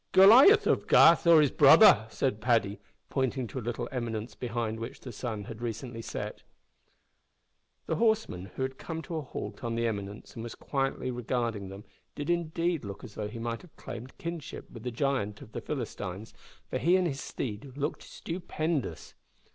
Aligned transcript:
"Goliath 0.13 0.65
of 0.65 0.87
Gath 0.87 1.27
or 1.27 1.41
his 1.41 1.51
brother!" 1.51 2.07
said 2.09 2.41
Paddy, 2.41 2.79
pointing 3.11 3.45
to 3.45 3.59
a 3.59 3.61
little 3.61 3.87
eminence 3.91 4.33
behind 4.33 4.79
which 4.79 4.99
the 5.01 5.11
sun 5.11 5.43
had 5.43 5.57
but 5.59 5.63
recently 5.63 6.01
set. 6.01 6.41
The 7.85 7.97
horseman, 7.97 8.45
who 8.55 8.63
had 8.63 8.79
come 8.79 9.03
to 9.03 9.17
a 9.17 9.21
halt 9.21 9.63
on 9.63 9.75
the 9.75 9.85
eminence 9.85 10.33
and 10.33 10.41
was 10.41 10.55
quietly 10.55 11.11
regarding 11.11 11.69
them, 11.69 11.83
did 12.15 12.31
indeed 12.31 12.83
look 12.83 13.03
as 13.03 13.15
if 13.15 13.31
he 13.31 13.37
might 13.37 13.61
have 13.61 13.75
claimed 13.75 14.17
kinship 14.17 14.71
with 14.71 14.81
the 14.81 14.89
giant 14.89 15.39
of 15.43 15.51
the 15.51 15.61
Philistines, 15.61 16.33
for 16.71 16.79
he 16.79 16.95
and 16.95 17.05
his 17.05 17.21
steed 17.21 17.77
looked 17.77 18.01
stupendous. 18.01 19.13